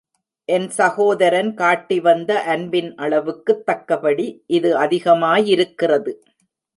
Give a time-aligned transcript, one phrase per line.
[0.49, 4.25] என் சகோதரன் காட்டி வந்த அன்பின் அளவுக்குத் தக்கபடி
[4.47, 6.13] இது அதிகமா யிருக்கிறது.